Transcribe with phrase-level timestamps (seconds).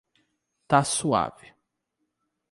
[0.71, 1.53] Tá suave.